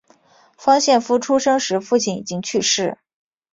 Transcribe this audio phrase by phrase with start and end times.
[0.57, 2.97] 方献夫出生时父亲已经去世。